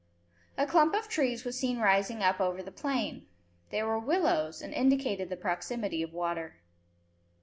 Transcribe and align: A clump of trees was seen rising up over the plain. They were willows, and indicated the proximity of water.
A 0.57 0.65
clump 0.65 0.95
of 0.95 1.07
trees 1.07 1.45
was 1.45 1.59
seen 1.59 1.77
rising 1.77 2.23
up 2.23 2.39
over 2.41 2.63
the 2.63 2.71
plain. 2.71 3.27
They 3.69 3.83
were 3.83 3.99
willows, 3.99 4.59
and 4.59 4.73
indicated 4.73 5.29
the 5.29 5.37
proximity 5.37 6.01
of 6.01 6.11
water. 6.11 6.55